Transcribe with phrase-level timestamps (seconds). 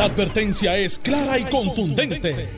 [0.00, 2.48] La advertencia es clara y contundente.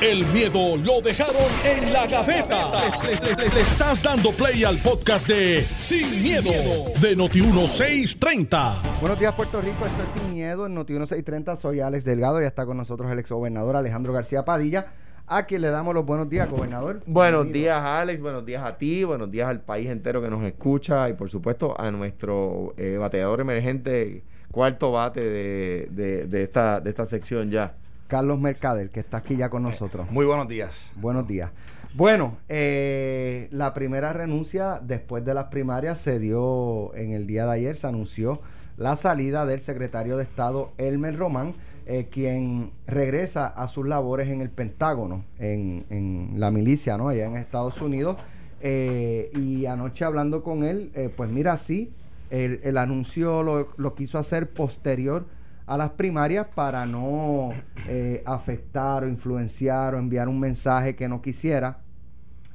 [0.00, 2.70] El miedo lo dejaron en la gaveta.
[3.02, 6.52] Le, le estás dando play al podcast de Sin, miedo,
[7.00, 9.00] de Noti1630.
[9.00, 9.84] Buenos días, Puerto Rico.
[9.84, 11.56] Esto es Sin Miedo en Noti1630.
[11.56, 14.92] Soy Alex Delgado y está con nosotros el exgobernador Alejandro García Padilla,
[15.26, 17.00] a quien le damos los buenos días, gobernador.
[17.06, 17.64] Buenos Bienvenido.
[17.64, 18.22] días, Alex.
[18.22, 19.02] Buenos días a ti.
[19.02, 21.08] Buenos días al país entero que nos escucha.
[21.08, 24.22] Y por supuesto a nuestro eh, bateador emergente,
[24.52, 27.74] cuarto bate de, de- de esta, de esta sección ya.
[28.06, 30.08] Carlos Mercader, que está aquí ya con nosotros.
[30.10, 30.88] Muy buenos días.
[30.96, 31.50] Buenos días.
[31.94, 37.52] Bueno, eh, la primera renuncia después de las primarias se dio en el día de
[37.52, 38.40] ayer, se anunció
[38.76, 41.54] la salida del secretario de Estado Elmer Román,
[41.86, 47.08] eh, quien regresa a sus labores en el Pentágono, en, en la milicia, ¿no?
[47.08, 48.16] Allá en Estados Unidos.
[48.60, 51.92] Eh, y anoche hablando con él, eh, pues mira, sí,
[52.32, 55.26] el, anuncio lo, quiso hacer posterior
[55.66, 57.50] a las primarias para no
[57.86, 61.80] eh, afectar o influenciar o enviar un mensaje que no quisiera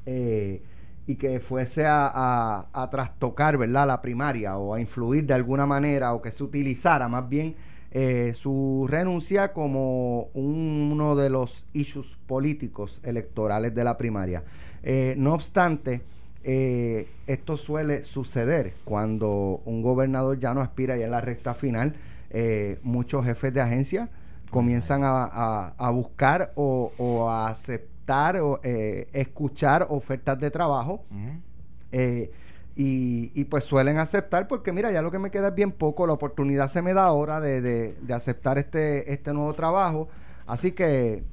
[0.05, 0.63] eh,
[1.05, 3.85] y que fuese a, trastocar ¿verdad?
[3.87, 7.55] la primaria o a influir de alguna manera o que se utilizara más bien
[7.91, 14.43] eh, su renuncia como un- uno de los issues políticos electorales de la primaria.
[15.17, 16.01] No obstante,
[16.43, 21.95] eh, esto suele suceder cuando un gobernador ya no aspira ya en la recta final.
[22.29, 24.09] eh, muchos jefes de agencia
[24.51, 31.03] comienzan a, a- a buscar o, o a aceptar o eh, escuchar ofertas de trabajo
[32.75, 36.05] y, y pues suelen aceptar porque mira, ya lo que me queda es bien poco,
[36.05, 40.09] la oportunidad se me da ahora de, de- de aceptar este, este nuevo trabajo,
[40.45, 41.23] así que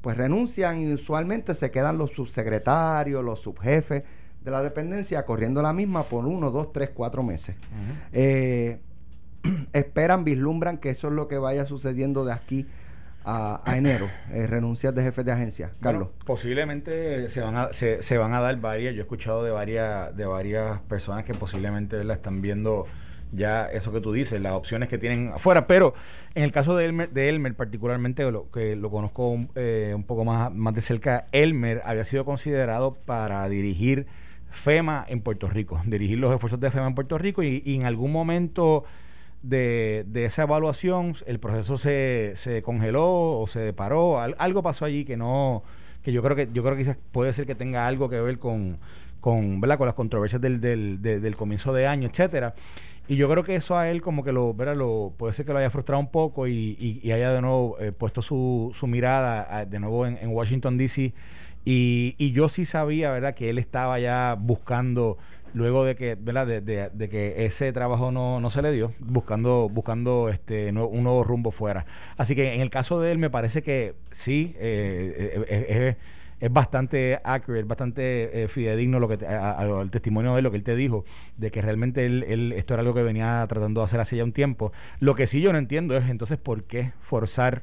[0.00, 4.02] pues renuncian y usualmente se quedan los subsecretarios, los subjefes
[4.48, 7.56] de la dependencia corriendo la misma por uno, dos, tres, cuatro meses.
[8.12, 8.78] Eh,
[9.72, 12.66] esperan, vislumbran que eso es lo que vaya sucediendo de aquí
[13.24, 15.72] a, a enero, eh, renuncias de jefes de agencia.
[15.82, 16.08] Carlos.
[16.08, 18.94] Bueno, posiblemente se van a se, se van a dar varias.
[18.94, 22.86] Yo he escuchado de varias de varias personas que posiblemente la están viendo
[23.32, 25.66] ya eso que tú dices, las opciones que tienen afuera.
[25.66, 25.92] Pero
[26.34, 30.04] en el caso de Elmer, de Elmer particularmente, lo, que lo conozco un, eh, un
[30.04, 34.06] poco más, más de cerca, Elmer había sido considerado para dirigir
[34.50, 38.12] FEMA en Puerto Rico, dirigir los esfuerzos de FEMA en Puerto Rico y, en algún
[38.12, 38.84] momento
[39.42, 44.84] de, de esa evaluación el proceso se, se congeló o se paró, al- algo pasó
[44.84, 45.62] allí que no,
[46.02, 48.38] que yo creo que yo creo que quizás puede ser que tenga algo que ver
[48.38, 48.78] con,
[49.20, 49.78] con, ¿verdad?
[49.78, 52.54] con las controversias del, del, de- del comienzo de año, etcétera.
[53.06, 54.76] Y yo creo que eso a él como que lo, ¿verdad?
[54.76, 57.76] lo puede ser que lo haya frustrado un poco y, y- y haya de nuevo
[57.80, 61.14] eh, puesto su, su mirada ah, de nuevo en Washington DC.
[61.64, 65.18] Y, y yo sí sabía, ¿verdad?, que él estaba ya buscando,
[65.52, 68.92] luego de que, ¿verdad?, de, de- de que ese trabajo no, no se le dio,
[69.00, 71.84] buscando, buscando este un nuevo rumbo fuera.
[72.16, 75.96] Así que en el caso de él me parece que sí, eh, eh, eh,
[76.40, 80.50] es- bastante accurate, bastante eh, fidedigno lo que te- a- al testimonio de él, lo
[80.52, 81.04] que él te dijo,
[81.36, 84.24] de que realmente él, él- esto era algo que venía tratando de hacer hace ya
[84.24, 84.72] un tiempo.
[85.00, 87.62] Lo que sí yo no entiendo es entonces por qué forzar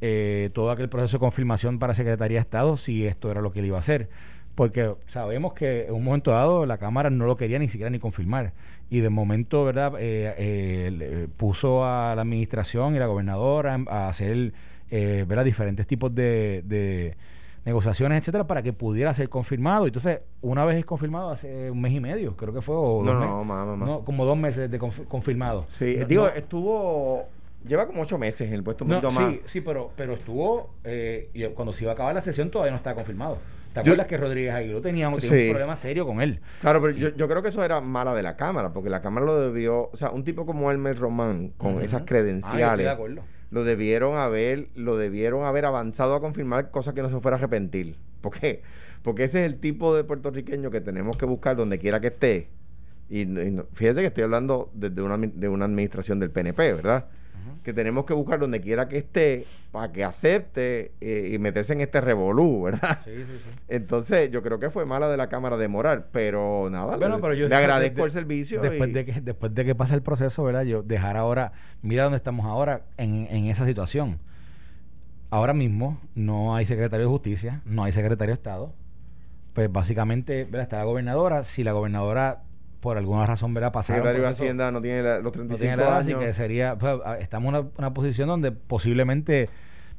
[0.00, 3.60] eh, todo aquel proceso de confirmación para Secretaría de Estado si esto era lo que
[3.60, 4.08] él iba a hacer.
[4.54, 7.98] Porque sabemos que en un momento dado la Cámara no lo quería ni siquiera ni
[7.98, 8.52] confirmar.
[8.88, 9.94] Y de momento, ¿verdad?
[9.98, 14.52] Eh, eh, puso a la administración y la gobernadora a hacer,
[14.90, 15.44] eh, ¿verdad?
[15.44, 17.16] Diferentes tipos de, de
[17.64, 19.86] negociaciones, etcétera, para que pudiera ser confirmado.
[19.86, 22.76] Entonces, una vez es confirmado, hace un mes y medio, creo que fue.
[22.76, 23.46] O No, dos no, meses.
[23.78, 23.88] más.
[23.88, 25.66] No, como dos meses de conf- confirmado.
[25.72, 27.24] Sí, No- digo, estuvo.
[27.66, 29.32] Lleva como ocho meses en el puesto un no, poquito más.
[29.32, 32.72] sí, sí, pero, pero estuvo, eh, y cuando se iba a acabar la sesión todavía
[32.72, 33.38] no estaba confirmado.
[33.72, 35.46] ¿Te Yo- acuerdas que Rodríguez Aguiló tenía, tenía Sí.
[35.46, 36.40] un problema serio con él?
[36.60, 39.26] Claro, pero yo, yo creo que eso era mala de la Cámara, porque la Cámara
[39.26, 42.84] lo debió, o sea, un tipo como Elmer Román, con esas Ah, yo estoy credenciales,
[42.86, 43.22] de acuerdo.
[43.50, 47.38] lo debieron haber, lo debieron haber avanzado a confirmar cosas que no se fuera a
[47.38, 47.96] arrepentir.
[48.20, 48.62] ¿Por qué?
[49.02, 52.48] Porque ese es el tipo de puertorriqueño que tenemos que buscar donde quiera que esté.
[53.10, 57.06] Y, y fíjese que estoy hablando desde una, de una administración del PNP, ¿verdad?
[57.62, 61.80] Que tenemos que buscar donde quiera que esté para que acepte eh, y meterse en
[61.80, 63.00] este revolú, ¿verdad?
[63.04, 63.50] Sí, sí, sí.
[63.68, 67.22] Entonces, yo creo que fue mala de la Cámara de morar, pero nada, Bueno, le,
[67.22, 68.60] pero yo le agradezco de- el servicio.
[68.60, 70.62] Después y- de que después de que pasa el proceso, ¿verdad?
[70.64, 71.52] Yo dejar ahora,
[71.82, 74.18] mira dónde estamos ahora en, en esa situación.
[75.30, 78.72] Ahora mismo no hay secretario de justicia, no hay secretario de Estado.
[79.54, 80.62] Pues básicamente, ¿verdad?
[80.62, 81.42] Está la gobernadora.
[81.44, 82.42] Si la gobernadora
[82.84, 83.72] por alguna razón, ¿verdad?
[83.72, 86.22] Pasar secretario de Hacienda no tiene la- los no 35 tiene la edad, así años.
[86.22, 89.48] que sería, pues, a- estamos en una, una posición donde posiblemente,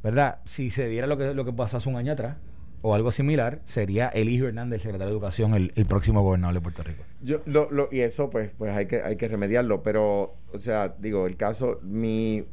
[0.03, 0.37] ¿verdad?
[0.45, 2.37] Si se diera lo que, lo que pasó hace un año atrás,
[2.83, 6.61] o algo similar, sería Eligio Hernández, el secretario de Educación, el, el próximo gobernador de
[6.61, 7.01] Puerto Rico.
[7.23, 9.81] Yo, lo, lo- y eso, pues, pues hay que, hay que remediarlo.
[9.81, 12.45] Pero, o sea, digo, el caso, mi.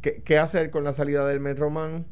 [0.00, 2.06] ¿qué, qué hacer con la salida del Elmer Román?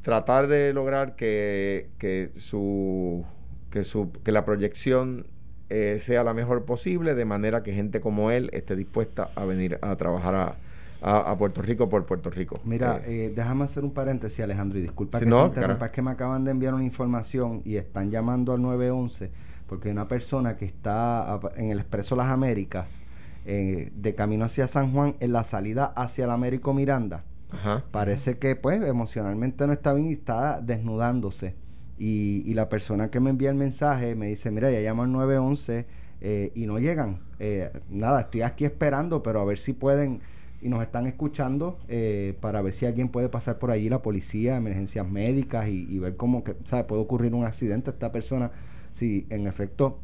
[0.00, 3.24] Tratar de lograr que, que su
[3.70, 5.26] que su que la proyección
[5.68, 9.78] eh, sea la mejor posible, de manera que gente como él esté dispuesta a venir
[9.82, 10.56] a trabajar a,
[11.02, 12.60] a, a Puerto Rico por Puerto Rico.
[12.64, 15.92] Mira, Eh, eh, déjame hacer un paréntesis, Alejandro, y disculpa que no, te interrumpa, es
[15.92, 19.30] que me acaban de enviar una información y están llamando al 911
[19.66, 23.00] porque hay una persona que está en el Expreso Las Américas,
[23.44, 27.24] eh, de camino hacia San Juan, en la salida hacia el Américo Miranda.
[27.50, 27.84] ajá.
[27.90, 31.54] Parece que pues emocionalmente no está bien y está desnudándose.
[31.98, 35.12] Y, y la persona que me envía el mensaje me dice, mira, ya llamo al
[35.12, 35.86] 911
[36.20, 37.20] eh, y no llegan.
[37.38, 40.20] Eh, nada, estoy aquí esperando, pero a ver si pueden
[40.62, 44.56] y nos están escuchando eh, para ver si alguien puede pasar por allí, la policía,
[44.56, 46.84] emergencias médicas y, ver cómo que, ¿sabe?
[46.84, 47.90] puede ocurrir un accidente.
[47.90, 48.50] Esta persona,
[48.92, 50.00] si en efecto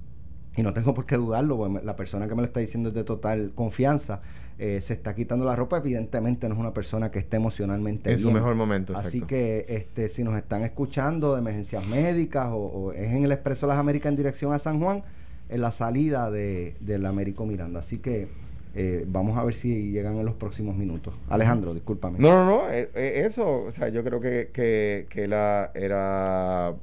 [0.54, 3.04] y no tengo por qué dudarlo, la persona que me lo está diciendo es de
[3.04, 4.20] total confianza,
[4.58, 8.18] eh, se está quitando la ropa, evidentemente no es una persona que esté emocionalmente En
[8.18, 8.34] su bien.
[8.36, 9.26] mejor momento, Así exacto.
[9.28, 13.66] que este, si nos están escuchando de emergencias médicas o, o es en el Expreso
[13.66, 15.02] Las Américas en dirección a San Juan,
[15.48, 17.80] en la salida de, del Américo Miranda.
[17.80, 18.28] Así que
[18.74, 21.14] eh, vamos a ver si llegan en los próximos minutos.
[21.28, 22.18] Alejandro, discúlpame.
[22.18, 26.74] No, no, no, eh, eh, eso, o sea, yo creo que, que, que la, era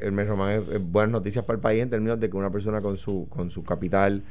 [0.00, 2.50] el mes román es, es buenas noticias para el país en términos de que una
[2.50, 4.22] persona con su, con su capital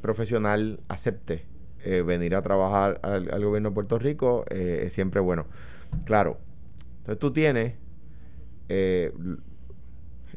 [0.00, 1.44] profesional acepte
[1.84, 5.46] eh, venir a trabajar al, al gobierno de Puerto Rico, eh, es siempre bueno.
[6.04, 6.38] Claro,
[7.00, 7.74] entonces tú tienes
[8.68, 9.12] eh,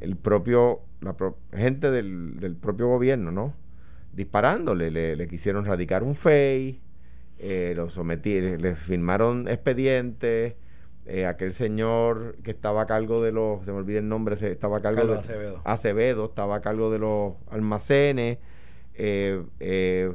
[0.01, 3.53] el propio, la pro- gente del, del propio gobierno, ¿no?
[4.13, 6.81] Disparándole, le, le quisieron radicar un FEI,
[7.39, 10.55] eh, lo sometí, le, le firmaron expedientes,
[11.05, 14.51] eh, aquel señor que estaba a cargo de los, se me olvida el nombre, se-
[14.51, 15.61] estaba a cargo Carlos de Acevedo.
[15.65, 18.39] Acevedo, estaba a cargo de los almacenes,
[18.95, 20.13] eh, eh,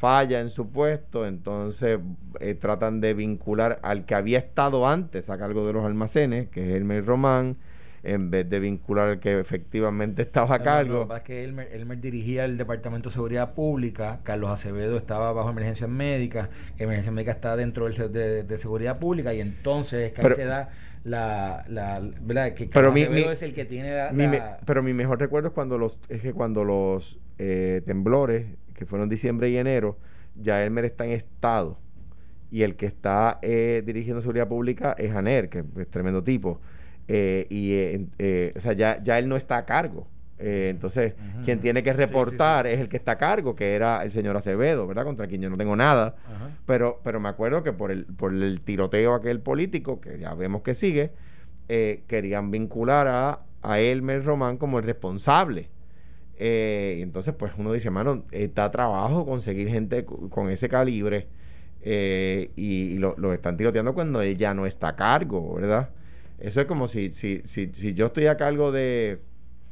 [0.00, 2.00] falla en su puesto, entonces
[2.40, 6.70] eh, tratan de vincular al que había estado antes a cargo de los almacenes, que
[6.70, 7.56] es Elmer Román,
[8.02, 11.00] en vez de vincular al que efectivamente estaba a no, Lo cargo.
[11.02, 15.32] que pasa es que Elmer, Elmer dirigía el Departamento de Seguridad Pública, Carlos Acevedo estaba
[15.32, 16.48] bajo emergencias médicas,
[16.78, 20.36] emergencias médicas está dentro del de, de Seguridad Pública y entonces es que ahí Pero-
[20.36, 20.70] se da
[21.04, 22.54] la, la ¿verdad?
[22.54, 24.12] Que Pero Carlos mi- es el que tiene la...
[24.12, 28.46] Mi la- pero mi mejor recuerdo es cuando los es que cuando los eh, temblores
[28.80, 29.96] que fueron diciembre y enero
[30.34, 31.78] ya Elmer está en estado
[32.50, 36.60] y el que está eh, dirigiendo seguridad pública es Aner que es tremendo tipo
[37.12, 40.06] Eh, y eh, eh, o sea ya, ya él no está a cargo
[40.38, 41.12] Eh, entonces
[41.44, 42.72] quien tiene que Sí, sí, reportar sí.
[42.72, 45.50] es el que está a cargo que era el señor Acevedo verdad contra quien yo
[45.50, 46.48] no tengo nada Ajá.
[46.66, 50.62] pero, pero me acuerdo que por el, por el tiroteo aquel político, que ya vemos
[50.62, 51.10] que sigue,
[51.68, 55.68] eh, querían vincular a, a Elmer Román como el responsable.
[56.42, 61.26] Eh, y entonces, pues uno dice, mano, está trabajo conseguir gente co- con ese calibre
[61.82, 65.90] eh, y, y lo, lo están tiroteando cuando él ya no está a cargo, ¿verdad?
[66.38, 69.20] Eso es como si, si, si, si yo estoy a cargo de,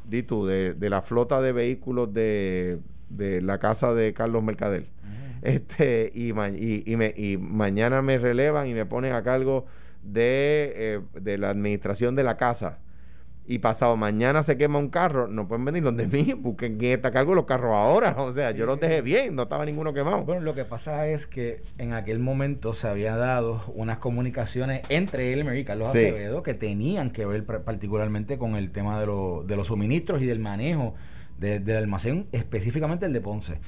[0.07, 4.83] di tú, de, de la flota de vehículos de, de la casa de Carlos Mercader
[4.83, 5.39] Ujú.
[5.49, 9.65] este y, ma- y, y me- y mañana me relevan y me ponen a cargo
[10.03, 12.79] de, eh, de la administración de la casa
[13.51, 17.09] y pasado mañana se quema un carro, no pueden venir donde mí, busquen quién está
[17.09, 18.15] a cargo los carros ahora.
[18.19, 20.23] O sea, yo los dejé bien, no estaba ninguno quemado.
[20.25, 25.33] Bueno, lo que pasa es que en aquel momento se había dado unas comunicaciones entre
[25.33, 25.99] Elmer y Carlos Sí.
[25.99, 30.27] Acevedo que tenían que ver particularmente con el tema de, lo- de los suministros y
[30.27, 30.95] del manejo
[31.39, 33.61] de- del almacén, específicamente el de Ponce.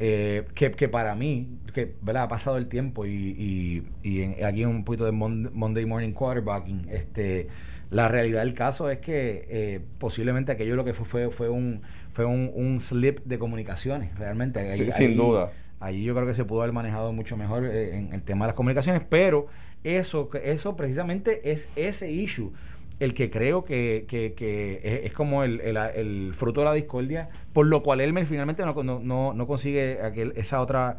[0.00, 2.22] Eh, que, que para mí, que ¿verdad?
[2.24, 6.12] ha pasado el tiempo y, y- y en- aquí un poquito de Mon- Monday Morning
[6.12, 7.48] Quarterbacking, este,
[7.90, 11.82] la realidad del caso es que eh, posiblemente aquello lo que fue fue, fue un
[12.12, 14.60] fue un, un slip de comunicaciones, realmente.
[14.76, 15.52] Sí, sin duda.
[15.80, 18.48] Allí yo creo que se pudo haber manejado mucho mejor eh, en el tema de
[18.48, 19.46] las comunicaciones, pero
[19.84, 22.52] eso, eso precisamente es ese issue
[22.98, 26.72] el que creo que, que- que es, es como el, el- el fruto de la
[26.72, 30.98] discordia, por lo cual Elmer finalmente no, no, no- no consigue aquel, esa otra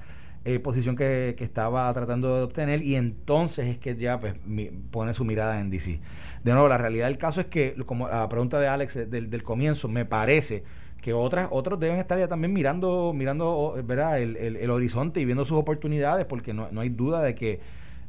[0.55, 5.13] eh, posición que, estaba tratando de obtener y entonces es que ya pues, mi- pone
[5.13, 5.99] su mirada en DC.
[6.43, 9.29] De nuevo, la realidad del caso es que, como la pregunta de Alex eh, del,
[9.29, 10.63] del comienzo, me parece
[11.01, 14.19] que otras otros deben estar ya también mirando mirando ¿verdad?
[14.21, 17.59] El, el- el horizonte y viendo sus oportunidades porque no, no hay duda de que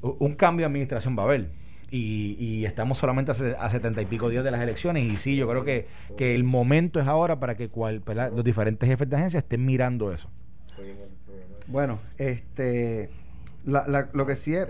[0.03, 1.51] un cambio de administración va a haber
[1.93, 5.17] y, y estamos solamente a, se- a setenta y pico días de las elecciones y
[5.17, 8.03] sí yo creo que, que el momento es ahora para que cual,
[8.35, 10.29] los diferentes jefes de agencia estén mirando eso
[11.71, 13.11] Bueno, este,
[13.65, 14.67] la- la- lo que sí es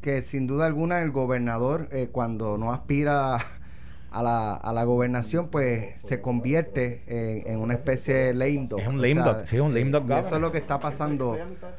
[0.00, 3.38] que sin duda alguna el gobernador eh, cuando no aspira
[4.10, 8.80] a, la, a la gobernación, pues se convierte en, en una especie de lame dog.
[8.80, 10.58] Es un O lame sea, dog, sí, un lame dog y Eso es lo que
[10.58, 11.36] está pasando,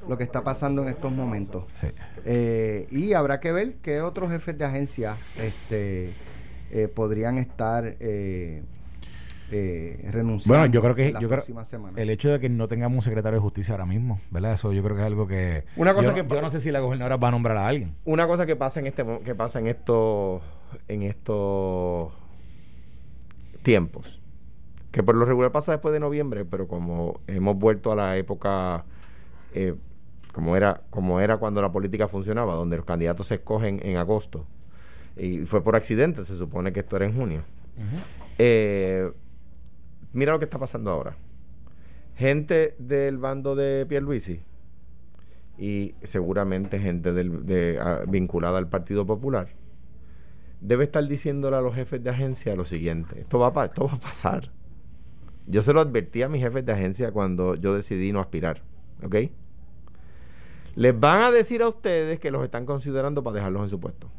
[0.08, 1.64] lo que está pasando en estos momentos.
[1.80, 1.88] Sí.
[2.26, 6.10] Eh, y habrá que ver qué otros jefes de agencia este,
[6.72, 7.96] eh, podrían estar
[9.52, 10.60] eh, renunciando.
[10.60, 11.44] Bueno, yo creo que yo creo,
[11.96, 14.54] el hecho de que no tengamos un secretario de justicia ahora mismo, ¿verdad?
[14.54, 16.72] Eso yo creo que es algo que Una cosa yo, que yo no sé si
[16.72, 17.96] la gobernadora va a nombrar a alguien.
[18.06, 20.42] Una cosa que pasa en este que pasa en estos
[20.88, 22.12] en estos
[23.62, 24.22] tiempos
[24.92, 28.86] que por lo regular pasa después de noviembre, pero como hemos vuelto a la época
[29.54, 29.76] eh,
[30.32, 34.46] como era como era cuando la política funcionaba, donde los candidatos se escogen en agosto
[35.18, 37.42] y fue por accidente, se supone que esto era en junio.
[38.38, 39.12] Eh,
[40.16, 41.16] mira lo que está pasando ahora.
[42.16, 44.42] Gente del bando de Pierluisi
[45.58, 49.50] y seguramente gente ah, vinculada al Partido Popular
[50.62, 53.22] debe estar diciéndole a los jefes de agencia lo siguiente.
[53.22, 54.52] Esto va a pasar.
[55.46, 58.64] Yo se lo advertí a mis jefes de agencia cuando yo decidí no aspirar.
[59.04, 59.16] ¿Ok?
[60.76, 64.10] Les van a decir a ustedes que los están considerando para dejarlos en su puesto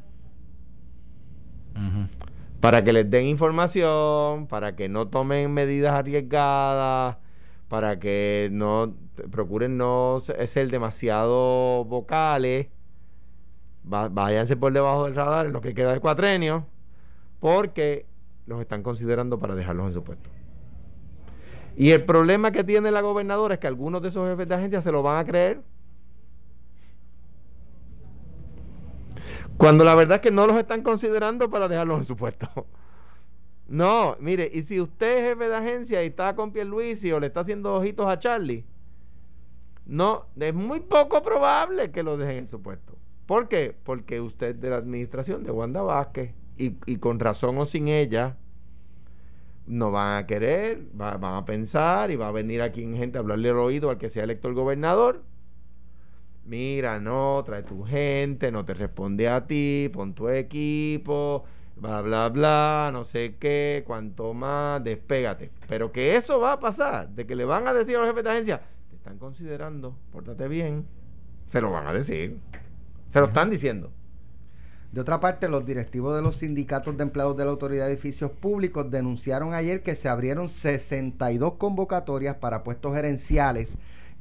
[2.61, 7.17] para que les den información, para que no tomen medidas arriesgadas,
[7.69, 8.95] para que no
[9.31, 12.69] procuren no se- ser demasiado vocales,
[13.85, 16.67] váyanse por debajo del radar en lo que queda de cuatrenio,
[17.41, 18.07] porque
[18.47, 20.31] los están considerando para dejarlos en su puesto.
[21.77, 24.81] Y el problema que tiene la gobernadora es que algunos de esos jefes de agencia
[24.81, 25.63] se lo van a creer.
[29.57, 32.49] Cuando la verdad es que no los están considerando para dejarlos en su puesto.
[33.69, 37.27] No, mire, y si usted es jefe de agencia y está con Pierluisi o le
[37.29, 38.65] está haciendo ojitos a Charlie,
[39.87, 42.97] no, es muy poco probable que lo dejen en su puesto.
[43.27, 43.75] ¿Por qué?
[43.85, 48.37] Porque usted de la administración de Wanda Vázquez y, y con razón o sin ella,
[49.67, 53.21] no van a querer, va- van a pensar y va a venir aquí gente a
[53.21, 55.23] hablarle al oído al que sea electo el gobernador.
[56.47, 62.29] Mira, no, trae tu gente, no te responde a ti, pon tu equipo, bla, bla,
[62.29, 65.51] bla, no sé qué, cuanto más, despégate.
[65.69, 68.23] Pero que eso va a pasar, de que le van a decir a los jefes
[68.23, 68.61] de agencia,
[68.91, 70.87] te están considerando, pórtate bien,
[71.49, 72.39] se lo van a decir.
[73.09, 73.91] Se lo están diciendo.
[74.93, 78.31] De otra parte, los directivos de los sindicatos de empleados de la Autoridad de Edificios
[78.31, 83.77] Públicos denunciaron ayer que se abrieron 62 convocatorias para puestos gerenciales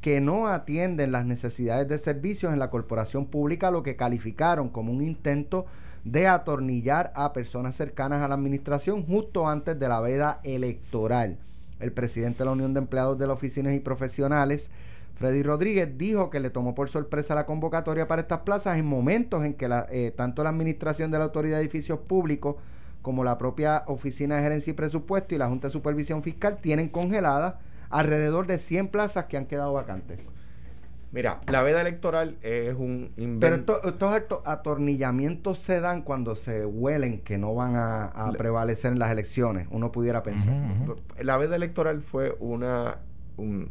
[0.05, 4.91] que no atienden las necesidades de servicios en la corporación pública, lo que calificaron como
[4.91, 5.65] un intento
[6.03, 11.39] de atornillar a personas cercanas a la administración justo antes de la veda electoral.
[11.79, 14.69] El presidente de la Unión de Empleados de las Oficinas y Profesionales,
[15.15, 19.43] Freddy Rodríguez dijo que le tomó por sorpresa la convocatoria para estas plazas en momentos
[19.43, 22.57] en que eh, tanto la Administración de la Autoridad de Edificios Públicos
[23.01, 26.89] como la propia Oficina de Gerencia y Presupuesto y la Junta de Supervisión Fiscal tienen
[26.89, 27.55] congeladas
[27.89, 30.27] alrededor de 100 plazas que han quedado vacantes.
[31.11, 33.75] Mira, la veda electoral es un Pero invento.
[33.77, 38.37] esto- estos ato- atornillamientos se dan cuando se huelen que no van a, a Le-
[38.37, 40.53] prevalecer en las elecciones, uno pudiera pensar.
[41.21, 42.97] La veda electoral fue una,
[43.37, 43.69] un-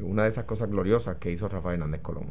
[0.00, 2.28] una de esas cosas gloriosas que hizo Rafael Hernández Colón.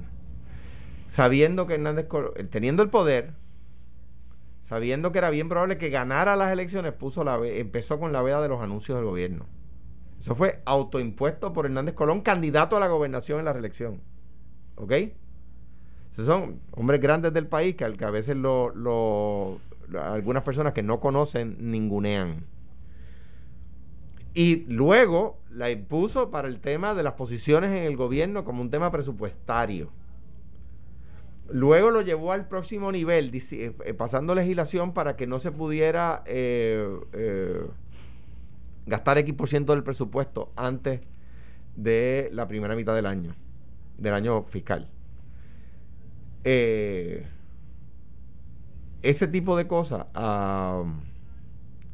[1.09, 3.33] Sabiendo que Hernández Colón, eh, teniendo el poder,
[4.63, 8.41] sabiendo que era bien probable que ganara las elecciones, puso la empezó con la veda
[8.41, 9.45] de los anuncios del gobierno.
[10.19, 14.01] Eso fue autoimpuesto por Hernández Colón, candidato a la gobernación en la reelección.
[14.75, 14.91] ¿Ok?
[16.11, 18.35] Esos son hombres grandes del país que, a veces
[19.95, 22.45] algunas personas que no conocen ningunean.
[24.33, 28.69] Y luego la impuso para el tema de las posiciones en el gobierno como un
[28.69, 29.89] tema presupuestario.
[31.51, 36.23] Luego lo llevó al próximo nivel, eh, eh, pasando legislación para que no se pudiera
[36.27, 36.85] eh,
[38.85, 41.01] gastar X por ciento del presupuesto antes
[41.75, 43.35] de la primera mitad del año,
[43.97, 44.89] del año fiscal.
[46.43, 47.25] Eh,
[49.01, 50.05] ese tipo de cosas,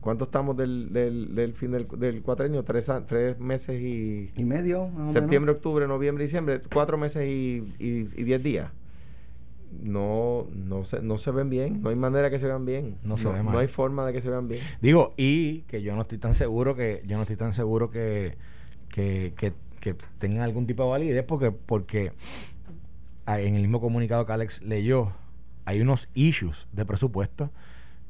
[0.01, 2.63] ¿cuánto estamos del, del, del fin del, del cuatrenio?
[2.63, 2.89] Tres,
[3.39, 4.31] meses y...
[4.35, 4.87] ¿Y medio?
[4.87, 5.13] más o menos?
[5.13, 8.71] Septiembre, octubre, noviembre, diciembre, cuatro meses y, y- y diez días.
[9.81, 12.97] No, no se, no se ven bien, no hay manera que se vean bien.
[13.03, 13.53] No se ve mal.
[13.53, 14.61] no hay forma de que se vean bien.
[14.81, 18.37] Digo, y que yo no estoy tan seguro que, yo no estoy tan seguro que,
[18.89, 22.11] que, que, que tengan algún tipo de validez porque, porque
[23.25, 25.11] ah, en el mismo comunicado que Alex leyó,
[25.65, 27.51] hay unos issues de presupuesto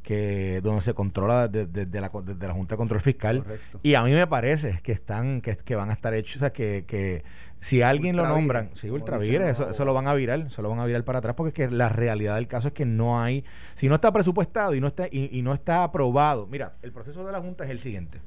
[0.06, 3.40] que donde se controla desde de, la, de la Junta de Control Fiscal.
[3.44, 3.80] Correcto.
[3.82, 6.54] Y a mí me parece que están, que, que van a estar hechos, o sea,
[6.54, 7.24] que, que
[7.60, 10.78] si alguien lo nombran, sí, ultravire, eso, eso lo van a virar, eso lo van
[10.80, 13.44] a virar para atrás, porque es que la realidad del caso es que no hay,
[13.76, 17.26] si no está presupuestado y no está, y, y no está aprobado, mira, el proceso
[17.26, 18.20] de la Junta es el siguiente.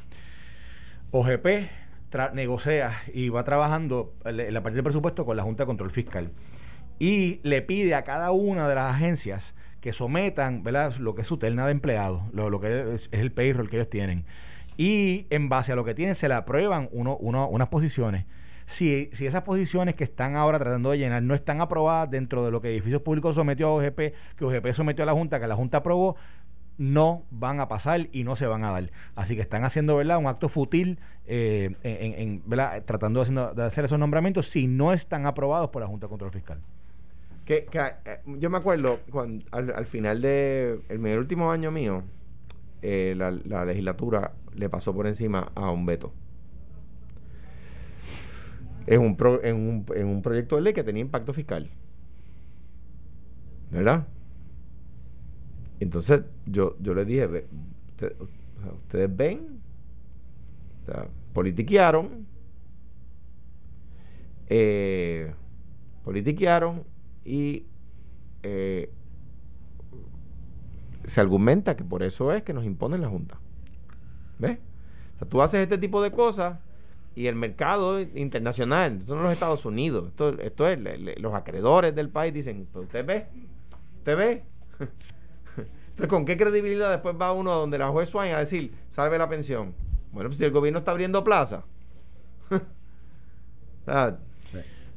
[1.13, 1.47] OGP
[2.11, 5.91] tra- negocia y va trabajando en la parte del presupuesto con la Junta de Control
[5.91, 6.33] Fiscal
[6.99, 10.95] y le pide a cada una de las agencias que sometan ¿verdad?
[10.97, 14.25] lo que es su terna de empleados, lo, que es, el payroll que ellos tienen.
[14.77, 18.27] Y en base a lo que tienen se le aprueban uno, uno- unas posiciones.
[18.67, 22.51] Si, si esas posiciones que están ahora tratando de llenar no están aprobadas dentro de
[22.51, 23.97] lo que Edificios Públicos sometió a OGP,
[24.37, 26.17] que OGP sometió a la Junta, que la Junta aprobó,
[26.77, 28.91] no van a pasar y no se van a dar.
[29.17, 30.19] Así que están haciendo ¿verdad?
[30.19, 32.43] un acto fútil eh, en,
[32.85, 36.31] tratando de, de hacer esos nombramientos si no están aprobados por la Junta de Control
[36.31, 36.61] Fiscal.
[37.49, 37.67] Que,
[38.05, 42.03] eh, yo me acuerdo cuando al, al final de el, el último año mío,
[42.83, 46.13] eh, la, la legislatura le pasó por encima a un veto.
[48.87, 51.71] En un, pro- en, un, en un proyecto de ley que tenía impacto fiscal.
[53.71, 54.07] ¿Verdad?
[55.81, 57.47] Entonces yo, yo les dije, "Ve-
[57.91, 58.27] usted- o
[58.63, 59.61] sea, ustedes ven,
[60.83, 62.27] o sea, politiquearon,
[64.49, 65.33] eh,
[66.05, 66.85] politiquearon
[67.29, 67.67] y
[68.43, 68.91] eh,
[71.05, 73.39] se argumenta que por eso es que nos imponen la Junta.
[74.39, 74.59] ¿Ves?
[75.17, 76.59] O sea, tú haces este tipo de cosas
[77.15, 80.79] y el mercado internacional, esto no los Estados Unidos, esto, esto es
[81.21, 83.27] los acreedores del país dicen, pues usted ve,
[83.99, 84.45] usted ve.
[85.91, 89.19] Entonces, ¿con qué credibilidad después va uno a donde la juez Swain a decir, salve
[89.19, 89.75] la pensión?
[90.13, 91.65] Bueno, pues si el gobierno está abriendo plaza.
[93.81, 94.19] O sea,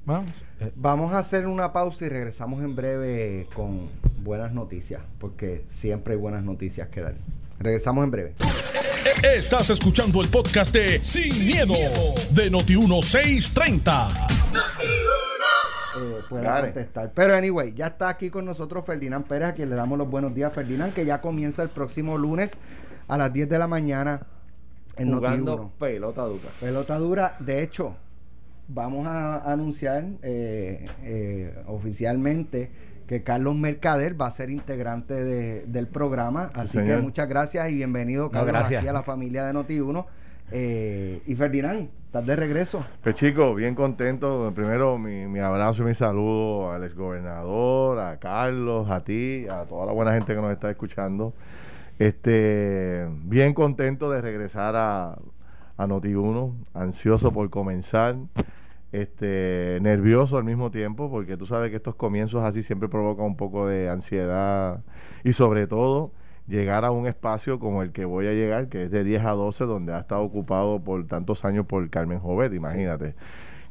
[0.06, 0.32] Vamos.
[0.60, 3.90] eh, Vamos a hacer una pausa y regresamos en breve con
[4.24, 7.16] buenas noticias, porque siempre hay buenas noticias que dar.
[7.60, 8.34] Regresamos en breve.
[9.36, 11.74] Estás escuchando el podcast de Sin, miedo,
[12.32, 14.08] de Noti1630.
[15.98, 16.68] eh, pueda Dale.
[16.74, 17.12] contestar.
[17.14, 20.34] Pero anyway, ya está aquí con nosotros Ferdinand Pérez, a quien le damos los buenos
[20.34, 20.52] días.
[20.54, 22.58] Ferdinand, que ya comienza el próximo lunes
[23.08, 24.22] a las 10 de la mañana
[24.98, 25.70] en jugando Noti1.
[25.80, 26.50] pelota dura.
[26.60, 27.96] Pelota dura, de hecho,
[28.68, 32.72] vamos a anunciar eh, eh, oficialmente
[33.08, 36.50] que Carlos Mercader va a ser integrante de- del programa.
[36.54, 37.02] Así que señor.
[37.02, 38.80] muchas gracias y bienvenido, No, Carlos, gracias.
[38.80, 40.06] aquí a la familia de Noti1.
[40.54, 42.86] Eh, y Ferdinand, ¿estás de regreso?
[43.04, 44.52] Pues chicos, bien contento.
[44.56, 49.86] Primero mi, mi abrazo y mi saludo al exgobernador, a Carlos, a ti, a toda
[49.86, 51.34] la buena gente que nos está escuchando.
[52.00, 55.18] Este, bien contento de regresar a,
[55.82, 58.16] a Noti1, ansioso por comenzar,
[58.92, 63.36] este, nervioso al mismo tiempo, porque tú sabes que estos comienzos así siempre provocan un
[63.36, 64.84] poco de ansiedad
[65.24, 66.12] y sobre todo
[66.48, 69.32] llegar a un espacio como el que voy a llegar, que es de 10 a
[69.32, 73.16] 12, donde ha estado ocupado por tantos años por Carmen Jovet, imagínate,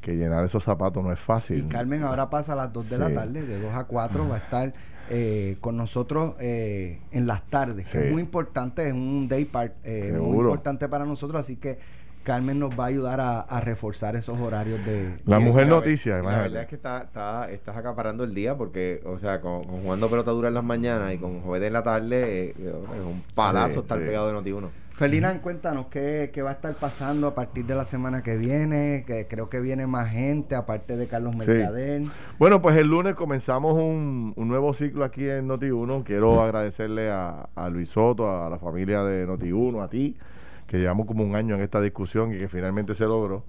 [0.00, 1.58] que llenar esos zapatos no es fácil.
[1.58, 4.34] Y Carmen ahora pasa a las 2 de la tarde, de 2 a 4, va
[4.34, 4.72] a estar
[5.12, 9.74] eh, con nosotros eh, en las tardes, que es muy importante, es un day part
[9.84, 11.78] eh, muy importante para nosotros, así que
[12.22, 15.16] Carmen nos va a ayudar a, a reforzar esos horarios de...
[15.26, 16.48] La mujer la- noticia, La imagínate.
[16.48, 20.08] verdad es que está, está- estás acaparando el día porque, o sea, con, con jugando
[20.08, 23.74] pelota dura en las mañanas y con juguete en la tarde, eh, es un palazo
[23.74, 24.04] Sí, estar sí.
[24.04, 24.68] pegado de Noti1.
[24.92, 29.04] Ferdinand, cuéntanos qué, qué va a estar pasando a partir de la semana que viene,
[29.06, 31.50] que creo que viene más gente, aparte de Carlos Sí.
[31.50, 32.02] Mercader.
[32.38, 36.04] Bueno, pues el lunes comenzamos un, un nuevo ciclo aquí en Noti1.
[36.04, 40.18] Quiero agradecerle a, a Luis Soto, a la familia de Noti1, a ti,
[40.70, 43.42] que llevamos como un año en esta discusión y que finalmente se logró.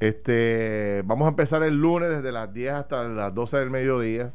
[0.00, 4.32] Este, vamos a empezar el lunes desde las 10 hasta las 12 del mediodía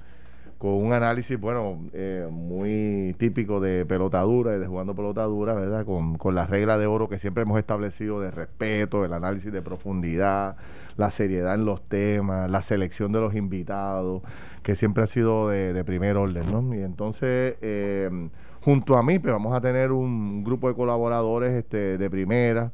[0.58, 5.86] con un análisis, bueno, eh, muy típico de pelotadura y de jugando pelotadura, ¿verdad?
[5.86, 9.62] Con, con la regla de oro que siempre hemos establecido de respeto, el análisis de
[9.62, 10.56] profundidad,
[10.96, 14.22] la seriedad en los temas, la selección de los invitados,
[14.64, 16.74] que siempre ha sido de, de primer orden, ¿no?
[16.74, 18.30] Y entonces, eh,
[18.62, 22.72] junto a mí, pues vamos a tener un grupo de colaboradores este, de primera,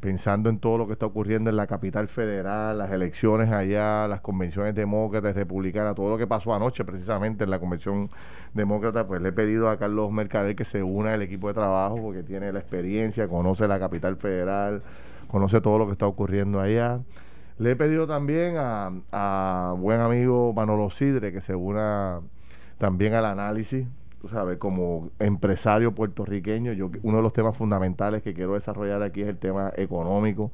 [0.00, 4.20] pensando en todo lo que está ocurriendo en la capital federal, las elecciones allá, las
[4.22, 8.10] convenciones demócratas, republicanas, todo lo que pasó anoche precisamente en la convención
[8.54, 11.96] demócrata, pues le he pedido a Carlos Mercader que se una al equipo de trabajo
[12.00, 14.82] porque tiene la experiencia, conoce la capital federal,
[15.28, 17.00] conoce todo lo que está ocurriendo allá.
[17.58, 22.20] Le he pedido también a, a buen amigo Manolo Sidre que se una
[22.78, 23.86] también al análisis,
[24.20, 29.22] tú sabes, como empresario puertorriqueño, yo uno de los temas fundamentales que quiero desarrollar aquí
[29.22, 30.52] es el tema económico,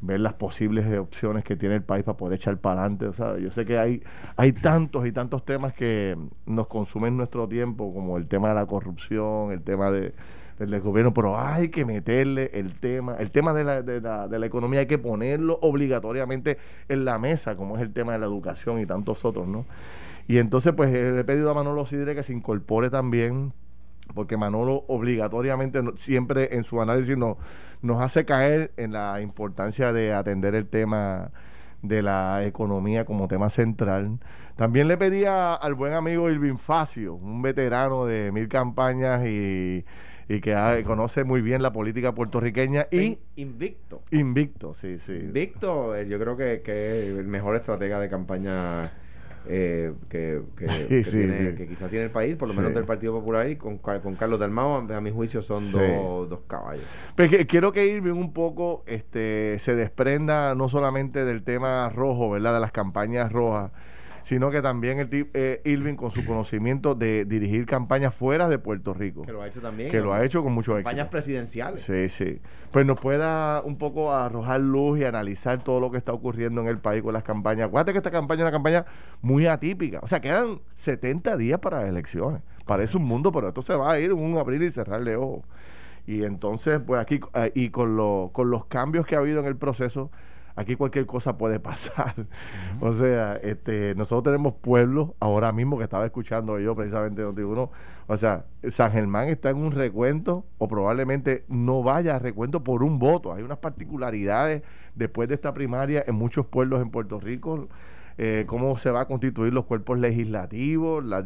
[0.00, 3.12] ver las posibles opciones que tiene el país para poder echar para adelante.
[3.12, 4.02] Sea, yo sé que hay,
[4.36, 6.16] hay tantos y tantos temas que
[6.46, 10.12] nos consumen nuestro tiempo, como el tema de la corrupción, el tema de,
[10.58, 14.38] del gobierno, pero hay que meterle el tema, el tema de la, de, la, de
[14.38, 18.26] la economía hay que ponerlo obligatoriamente en la mesa, como es el tema de la
[18.26, 19.64] educación y tantos otros, ¿no?
[20.28, 23.52] Y entonces, pues le he pedido a Manolo Sidre que se incorpore también
[24.14, 27.36] porque Manolo obligatoriamente siempre en su análisis nos,
[27.82, 31.30] nos hace caer en la importancia de atender el tema
[31.82, 34.18] de la economía como tema central.
[34.56, 39.84] También le pedía al buen amigo Irving Facio, un veterano de mil campañas y,
[40.28, 44.02] y que conoce muy bien la política puertorriqueña y invicto.
[44.10, 45.12] Invicto, sí, sí.
[45.12, 48.92] Invicto, eh, yo creo que, que es el mejor estratega de campaña
[49.48, 53.78] eh, que, que, quizás tiene el país, por lo menos del Partido Popular, y con,
[53.78, 56.84] con Carlos Dalmao, a mi juicio, son dos, dos, caballos.
[57.14, 62.30] Pero pues quiero que Irving un poco este, se desprenda no solamente del tema rojo,
[62.30, 62.54] ¿verdad?
[62.54, 63.70] De las campañas rojas
[64.26, 68.92] sino que también el eh, Irving con su conocimiento de dirigir campañas fuera de Puerto
[68.92, 69.22] Rico.
[69.22, 69.88] Que lo ha hecho también.
[69.88, 70.90] Que lo ha hecho con mucho éxito.
[70.90, 71.82] Campañas presidenciales.
[71.82, 72.40] Sí, sí.
[72.72, 76.66] Pues nos pueda un poco arrojar luz y analizar todo lo que está ocurriendo en
[76.66, 77.68] el país con las campañas.
[77.68, 78.84] Acuérdate que esta campaña es una campaña
[79.22, 80.00] muy atípica.
[80.02, 82.42] O sea, quedan 70 días para las elecciones.
[82.64, 85.44] Parece un mundo, pero esto se va a ir en un abrir y cerrarle ojos.
[86.04, 89.46] Y entonces, pues aquí, eh, y con, lo, con los cambios que ha habido en
[89.46, 90.10] el proceso,
[90.56, 92.14] aquí cualquier cosa puede pasar.
[92.80, 97.70] O sea, este, nosotros tenemos pueblos, ahora mismo que estaba escuchando yo precisamente donde uno,
[98.06, 102.82] o sea, San Germán está en un recuento o probablemente no vaya a recuento por
[102.82, 103.32] un voto.
[103.32, 104.62] Hay unas particularidades
[104.94, 107.68] después de esta primaria en muchos pueblos en Puerto Rico.
[108.18, 111.22] Eh, cómo se va a constituir los cuerpos legislativos, las,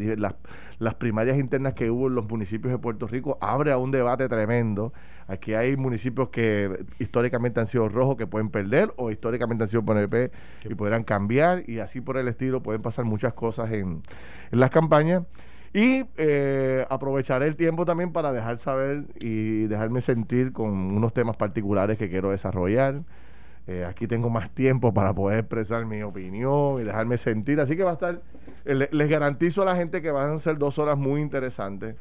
[0.79, 4.29] las, primarias internas que hubo en los municipios de Puerto Rico, abre a un debate
[4.29, 4.93] tremendo.
[5.29, 9.85] Aquí hay municipios que históricamente han sido rojos que pueden perder o históricamente han sido
[9.85, 10.33] PNP
[10.65, 14.03] y podrán cambiar y así por el estilo pueden pasar muchas cosas en,
[14.51, 15.23] en las campañas.
[15.73, 21.37] Y eh, aprovecharé el tiempo también para dejar saber y dejarme sentir con unos temas
[21.37, 23.03] particulares que quiero desarrollar.
[23.71, 27.61] Eh, aquí tengo más tiempo para poder expresar mi opinión y dejarme sentir.
[27.61, 28.21] Así que va a estar,
[28.65, 31.95] eh, les garantizo a la gente que van a ser dos horas muy interesantes,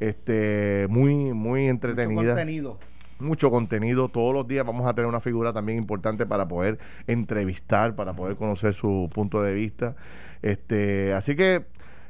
[0.00, 2.24] este, muy, muy entretenidas.
[2.24, 2.78] Mucho contenido.
[3.20, 4.08] Mucho contenido.
[4.08, 8.34] Todos los días vamos a tener una figura también importante para poder entrevistar, para poder
[8.34, 9.94] conocer su punto de vista.
[10.42, 11.64] Este, así que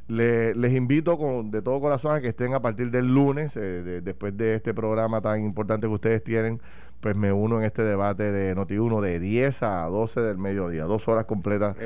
[0.09, 4.35] les invito con, de todo corazón a que estén a partir del lunes, eh, después
[4.35, 6.61] de este programa tan importante que ustedes tienen
[7.05, 11.07] pues me uno en este debate de Noti1 de 10 a 12 del mediodía, dos
[11.07, 11.77] horas completas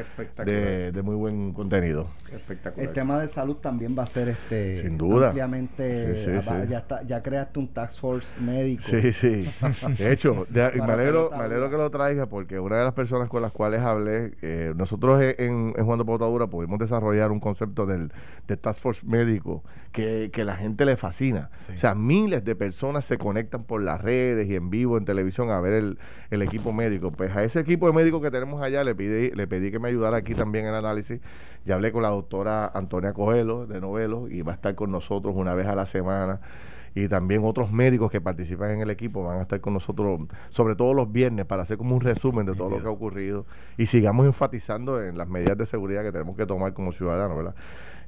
[0.44, 2.07] de, muy buen contenido.
[2.33, 2.87] Espectacular.
[2.87, 7.20] El tema de salud también va a ser este sin duda ampliamente ya está ya
[7.20, 8.85] creaste un task force médico.
[8.85, 9.50] Sí, sí.
[9.98, 13.42] De hecho, me alegro, me alegro que lo traiga porque una de las personas con
[13.42, 18.12] las cuales hablé, eh, nosotros en, en Juan de Potadura pudimos desarrollar un concepto del
[18.46, 21.50] de task force médico que, que la gente le fascina.
[21.74, 25.51] O sea, miles de personas se conectan por las redes y en vivo en televisión
[25.51, 25.97] a ver
[26.31, 27.11] el, equipo médico.
[27.11, 29.88] Pues a ese equipo de médicos que tenemos allá le pedí, le pedí que me
[29.88, 31.21] ayudara aquí también en el análisis.
[31.64, 35.35] Ya hablé con la doctora Antonia Coelho de Novelo y va a estar con nosotros
[35.37, 36.40] una vez a la semana
[36.94, 40.75] y también otros médicos que participan en el equipo van a estar con nosotros, sobre
[40.75, 43.87] todo los viernes, para hacer como un resumen de todo lo que ha ocurrido y
[43.87, 47.55] sigamos enfatizando en las medidas de seguridad que tenemos que tomar como ciudadanos, ¿verdad?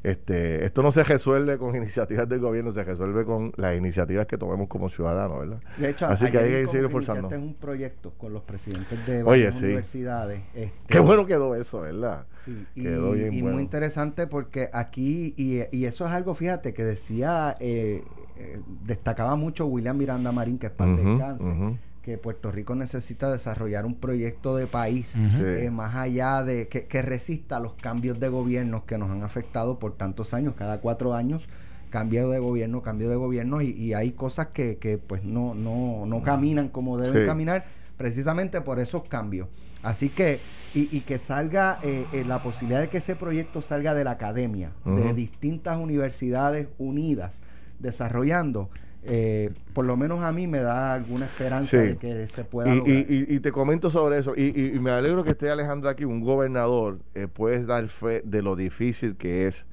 [0.03, 4.39] Este, esto no se resuelve con iniciativas del gobierno, se resuelve con las iniciativas que
[4.39, 5.61] tomemos como ciudadanos, ¿verdad?
[5.77, 7.29] De hecho, Así que hay que seguir esforzando.
[7.29, 10.41] un proyecto con los presidentes de varias universidades.
[10.55, 12.27] Este, Qué bueno quedó eso, ¿verdad?
[12.45, 16.73] Sí, quedó y, bien y muy interesante porque aquí, y, y, eso es algo, fíjate,
[16.73, 18.03] que decía, eh,
[18.37, 23.85] eh, destacaba mucho William Miranda Marín, que es para uh que Puerto Rico necesita desarrollar
[23.85, 28.97] un proyecto de país eh, más allá de que, resista los cambios de gobierno que
[28.99, 31.49] nos han afectado por tantos años, cada cuatro años
[31.91, 36.23] cambio de gobierno, cambio de gobierno y, hay cosas que, que, pues no, no, no
[36.23, 39.49] caminan como deben caminar precisamente por esos cambios.
[39.83, 40.41] Así que,
[40.73, 44.73] y, que salga eh, eh, la posibilidad de que ese proyecto salga de la academia,
[44.85, 47.41] de distintas universidades unidas,
[47.79, 48.71] desarrollando
[49.03, 52.83] eh, por lo menos a mí me da alguna esperanza de que se pueda y,
[53.29, 57.27] Y, te comento sobre eso, y, me alegro que esté Alejandro aquí, un gobernador, eh,
[57.27, 59.67] puedes dar fe de lo difícil que es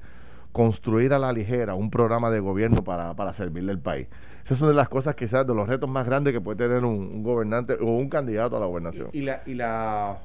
[0.52, 4.08] construir a la ligera un programa de gobierno para, para servirle al país.
[4.44, 6.82] Esa es una de las cosas quizás de los retos más grandes que puede tener
[6.84, 9.10] un, gobernante o un candidato a la gobernación.
[9.12, 10.20] Y, la, y la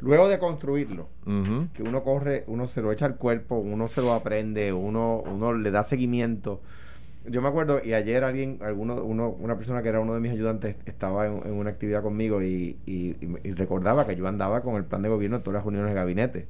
[0.00, 4.12] luego de construirlo, que uno corre, uno se lo echa al cuerpo, uno se lo
[4.12, 6.60] aprende, uno, uno le da seguimiento
[7.26, 10.32] yo me acuerdo, y ayer alguien, alguno, uno, una persona que era uno de mis
[10.32, 14.76] ayudantes estaba en, en una actividad conmigo y, y- y recordaba que yo andaba con
[14.76, 16.46] el plan de gobierno en todas las reuniones de gabinete.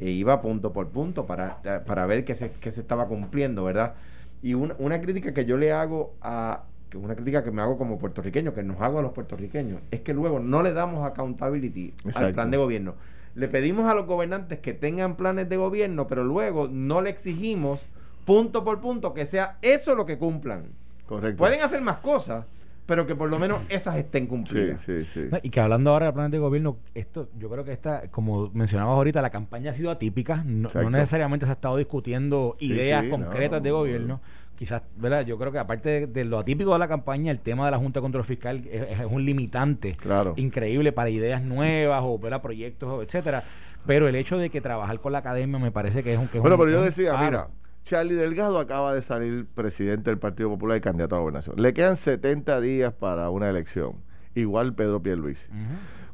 [0.00, 3.94] E iba punto por punto para, para ver qué se, qué se estaba cumpliendo, ¿verdad?
[4.42, 7.76] Y una, una crítica que yo le hago a que una crítica que me hago
[7.76, 11.92] como puertorriqueño, que nos hago a los puertorriqueños, es que luego no le damos accountability
[12.14, 12.94] al plan de gobierno.
[13.34, 17.84] Le pedimos a los gobernantes que tengan planes de gobierno, pero luego no le exigimos
[18.28, 20.66] punto por punto que sea eso lo que cumplan.
[21.06, 21.38] Correcto.
[21.38, 22.44] Pueden hacer más cosas,
[22.84, 24.82] pero que por lo menos esas estén Sí, cumplidas.
[24.82, 25.24] sí, sí.
[25.30, 28.50] No, Y que hablando ahora de planes de gobierno, esto, yo creo que esta, como
[28.52, 30.42] mencionabas ahorita, la campaña ha sido atípica.
[30.44, 33.76] No, necesariamente se ha estado discutiendo Sí, ideas sí, concretas no, de no.
[33.76, 34.20] gobierno.
[34.56, 35.24] Quizás, ¿verdad?
[35.24, 37.78] Yo creo que aparte de, de lo atípico de la campaña, el tema de la
[37.78, 40.34] Junta de Control Fiscal es, es un limitante Claro.
[40.36, 42.42] increíble para ideas nuevas o ¿verdad?
[42.42, 43.44] proyectos, etcétera.
[43.86, 46.38] Pero el hecho de que trabajar con la academia me parece que es un que
[46.38, 47.48] es Bueno, un- pero yo decía, mira,
[47.88, 51.56] Charlie Delgado acaba de salir presidente del Partido Popular y candidato a gobernación.
[51.56, 53.94] Le quedan 70 días para una elección.
[54.34, 55.46] Igual Pedro Pierluisi.
[55.48, 55.58] Ujú.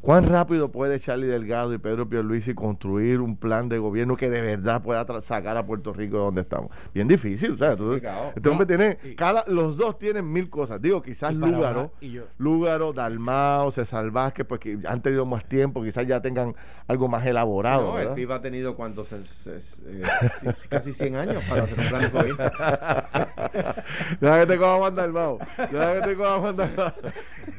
[0.04, 4.42] ¿Cuán rápido puede Charlie Delgado y Pedro Pierluisi construir un plan de gobierno que de
[4.42, 6.70] verdad pueda sacar a Puerto Rico de donde estamos?
[6.92, 10.50] Bien difícil, o sea, tú- este hombre No, tiene, y- cada, los dos tienen mil
[10.50, 10.82] cosas.
[10.82, 11.90] Digo, quizás Lúgaro,
[12.36, 16.54] Lúgaro, Dalmao, César Vázquez, pues que han tenido más tiempo, quizás ya tengan
[16.86, 17.92] algo más elaborado.
[17.94, 18.10] No, el.
[18.10, 20.02] PIB ha tenido cuántos, es- es- eh,
[20.68, 22.44] casi 100 años para hacer un plan de gobierno.
[24.20, 25.38] Deja que te coja Juan Dalmau.
[25.72, 26.92] Deja que te coja Juan Dalmau.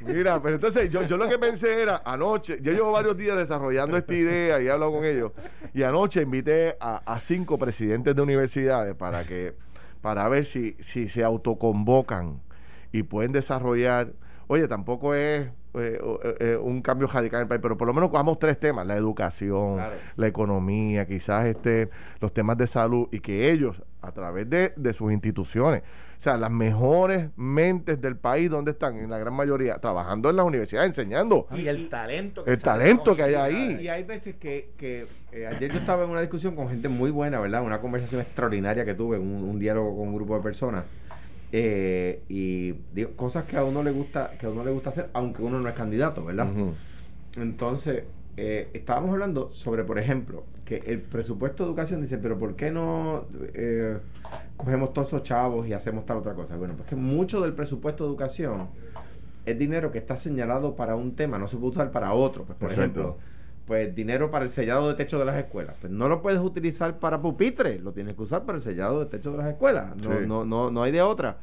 [0.05, 3.97] Mira, pero entonces yo, yo lo que pensé era, anoche, yo llevo varios días desarrollando
[3.97, 5.31] esta idea y he hablado con ellos,
[5.73, 9.55] y anoche invité a, a cinco presidentes de universidades para que,
[10.01, 12.41] para ver si, si se autoconvocan
[12.91, 14.13] y pueden desarrollar,
[14.47, 17.93] oye, tampoco es eh, eh, eh, un cambio radical en el país, pero por lo
[17.93, 19.95] menos cojamos tres temas, la educación, Claro.
[20.15, 21.89] la economía, quizás este,
[22.21, 25.81] los temas de salud, y que ellos, a través de, de sus instituciones,
[26.17, 28.97] o sea, las mejores mentes del país, ¿dónde están?
[28.97, 31.47] En la gran mayoría, trabajando en las universidades, enseñando.
[31.51, 33.77] Y el talento que El talento que hay ahí.
[33.81, 37.11] Y hay veces que, que, eh, ayer yo estaba en una discusión con gente muy
[37.11, 37.63] buena, ¿verdad?
[37.63, 40.85] Una conversación extraordinaria que tuve, un, un diálogo con un grupo de personas.
[41.51, 45.09] eh, y digo, cosas que a uno le gusta, que a uno le gusta hacer,
[45.13, 46.47] aunque uno no es candidato, ¿verdad?
[47.37, 48.03] Entonces,
[48.37, 52.71] eh, estábamos hablando sobre, por ejemplo, que el presupuesto de educación dice, pero ¿por qué
[52.71, 53.97] no eh,
[54.57, 56.55] cogemos todos esos chavos y hacemos tal otra cosa?
[56.57, 58.67] Bueno, pues que mucho del presupuesto de educación
[59.45, 62.43] es dinero que está señalado para un tema, no se puede usar para otro.
[62.45, 62.99] Pues, por Exacto.
[62.99, 63.17] ejemplo,
[63.67, 65.75] pues dinero para el sellado de techo de las escuelas.
[65.79, 69.05] Pues no lo puedes utilizar para pupitre, lo tienes que usar para el sellado de
[69.07, 69.95] techo de las escuelas.
[69.97, 70.25] No, Sí.
[70.27, 71.37] no, no, no hay de otra.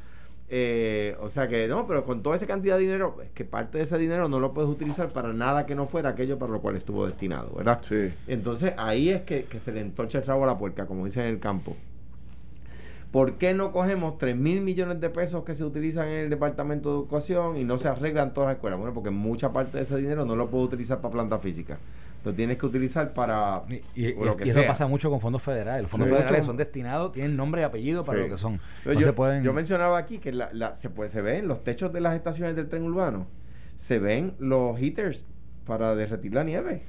[0.55, 3.79] Eh, o sea que no, pero con toda esa cantidad de dinero, es que parte
[3.79, 6.61] de ese dinero no lo puedes utilizar para nada que no fuera aquello para lo
[6.61, 7.81] cual estuvo destinado, ¿verdad?
[7.81, 8.13] Sí.
[8.27, 11.23] Entonces ahí es que, que se le entorcha el rabo a la puerca, como dicen
[11.23, 11.75] en el campo.
[13.13, 16.91] ¿Por qué no cogemos 3 mil millones de pesos que se utilizan en el Departamento
[16.91, 18.79] de Educación y no se arreglan todas las escuelas?
[18.79, 21.79] Bueno, porque mucha parte de ese dinero no lo puedo utilizar para planta física.
[22.25, 24.69] Lo tienes que utilizar para Y, y- lo que y eso sea.
[24.69, 25.83] pasa mucho con fondos federales.
[25.83, 26.15] Los fondos Sí.
[26.15, 28.25] federales son destinados, tienen nombre y apellido para Sí.
[28.25, 28.61] lo que son.
[28.85, 29.43] No yo, se pueden.
[29.43, 32.55] yo mencionaba aquí que la, la- se, puede, se ven los techos de las estaciones
[32.55, 33.27] del tren urbano,
[33.77, 35.27] se ven los heaters
[35.67, 36.83] para derretir la nieve.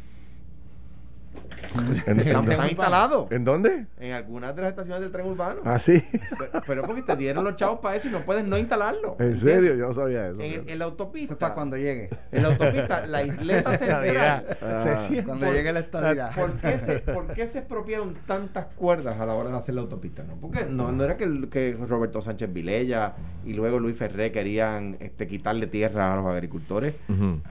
[2.06, 3.88] ¿En, en- Están, están instalados ¿en dónde?
[4.00, 5.62] en algunas de las estaciones del tren urbano.
[5.65, 6.04] Ah, sí.
[6.12, 9.15] Pe- Pero porque te dieron los chavos para eso y no puedes no instalarlo.
[9.19, 9.74] ¿En serio?
[9.76, 10.41] Yo no sabía eso.
[10.41, 11.26] En, la autopista.
[11.26, 12.10] Eso es para cuando llegue.
[12.32, 14.46] En la autopista, la isleta central.
[14.62, 14.80] Ah.
[14.84, 16.30] Se siente- Cuando Por- llegue la estadía.
[16.36, 19.82] ¿Por qué, se, ¿Por qué se expropiaron tantas cuerdas a la hora de hacer la
[19.82, 20.24] autopista?
[20.24, 23.13] No, porque no, no era que, Roberto Sánchez Vilella
[23.46, 26.93] y luego Luis Ferré querían este, quitarle tierra a los agricultores.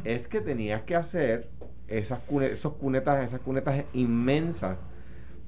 [0.04, 1.48] Es que tenías que hacer
[1.98, 4.76] esas cune- esos cunetas, esas cunetas inmensas.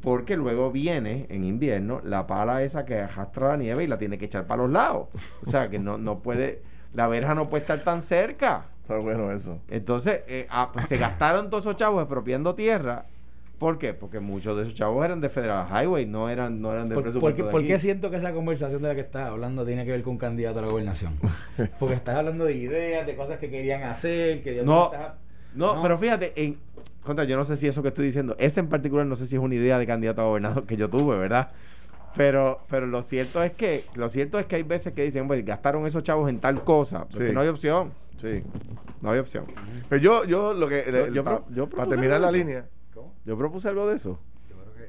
[0.01, 4.19] Porque luego viene en invierno la pala esa que arrastra la nieve y la tiene
[4.19, 5.09] que echar para los lados.
[5.47, 6.61] O sea que no, no puede,
[6.93, 8.67] la verja no puede estar tan cerca.
[8.83, 9.61] Está bueno eso.
[9.71, 13.07] Entonces, eh, ah, pues se gastaron todos esos chavos expropiando tierra.
[13.59, 13.95] ¿Por qué?
[13.95, 17.05] Porque muchos de esos chavos eran de Federal Highway, no eran, no eran del ¿Por,
[17.05, 19.65] presupuesto por qué, de por qué siento que esa conversación de la que estás hablando
[19.65, 21.15] tiene que ver con un candidato a la gobernación?
[21.79, 25.13] Porque estás hablando de ideas, de cosas que querían hacer, que No, estás-
[25.55, 25.83] no, No.
[25.83, 26.59] pero fíjate, en,
[27.03, 29.37] contra, yo no sé si eso que estoy diciendo, ese en particular no sé si
[29.37, 31.51] es una idea de candidato a gobernador que yo tuve, ¿verdad?
[32.17, 35.45] Pero, pero lo cierto es que, lo cierto es que hay veces que dicen, pues
[35.45, 37.33] gastaron esos chavos en tal cosa, porque Sí.
[37.33, 38.43] no hay opción, Sí.
[39.01, 39.45] no hay opción.
[39.89, 40.85] Pero yo, yo lo que.
[40.93, 42.67] Yo- yo para, yo terminar la línea.
[43.25, 44.21] Yo propuse algo de eso.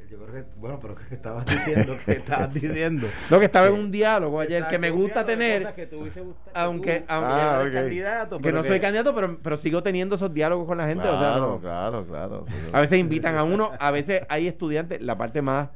[0.10, 3.08] Yo creo que, bueno, pero que estabas diciendo, que estabas diciendo.
[3.30, 6.36] No, que estaba en un diálogo ayer Exacto, que me gusta tener, que aunque- tú-
[6.54, 7.82] aunque- que Ah, eres ok.
[7.82, 11.04] candidato, que no soy candidato, pero, pero sigo teniendo esos diálogos con la gente.
[11.08, 12.46] o sea, claro, no- claro, claro.
[12.72, 15.70] A veces invitan a uno, a veces hay estudiantes, la parte más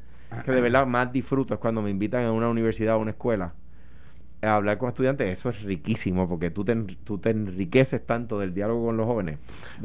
[0.45, 3.53] que de verdad más disfruto es cuando me invitan a una universidad o una escuela
[4.41, 6.73] hablar con estudiantes, eso es riquísimo porque tú te,
[7.03, 9.37] tú te enriqueces tanto del diálogo con los jóvenes.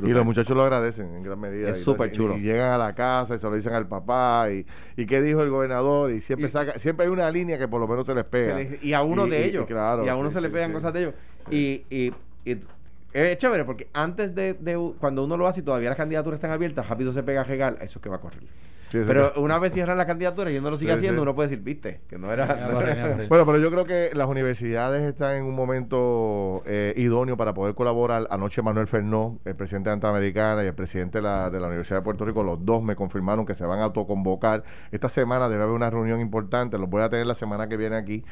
[0.03, 1.71] Y los muchachos lo agradecen en gran medida.
[1.71, 2.37] Es súper chulo.
[2.37, 4.49] Y, llegan a la casa y se lo dicen al papá.
[4.53, 4.65] Y,
[4.97, 6.13] y qué dijo el gobernador.
[6.13, 8.31] Y siempre Y- saca, siempre hay una línea que por lo menos se les Se
[8.31, 8.57] pega.
[8.57, 9.67] les- y a uno de ellos.
[9.67, 10.75] claro, y a uno sí, se le sí, pegan sí.
[10.75, 11.15] cosas de ellos.
[11.51, 12.13] Y, y,
[13.13, 16.51] es chévere porque antes de, de cuando uno lo hace y todavía las candidaturas están
[16.51, 18.43] abiertas, rápido se pega a regal, eso es que va a correr.
[19.03, 21.23] Sí, Pero que- una vez cierran la candidatura y uno lo sigue Sí, haciendo, sí.
[21.23, 22.47] uno puede decir, viste, que no era.
[22.71, 27.37] no era- Bueno, pero yo creo que las universidades están en un momento eh, idóneo
[27.37, 28.27] para poder colaborar.
[28.31, 31.99] Anoche Manuel Fernó, el presidente de Anteramericana y el presidente de la, de la Universidad
[31.99, 34.65] de Puerto Rico, los dos me confirmaron que se van a autoconvocar.
[34.93, 37.97] Esta semana debe haber una reunión importante, los voy a tener la semana que viene
[37.97, 38.25] aquí,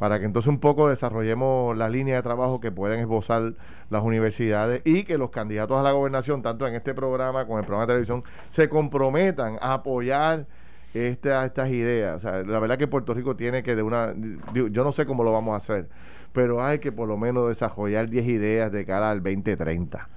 [0.00, 3.52] para que entonces un poco desarrollemos la línea de trabajo que pueden esbozar
[3.90, 7.64] las universidades y que los candidatos a la gobernación, tanto en este programa como en
[7.64, 10.46] el programa de televisión, se comprometan a apoyar
[10.94, 12.16] esta- estas ideas.
[12.16, 14.14] O sea, la verdad que Puerto Rico tiene que de una,
[14.54, 15.90] yo no sé cómo lo vamos a hacer,
[16.32, 20.08] pero hay que por lo menos desarrollar 10 ideas de cara al 2030.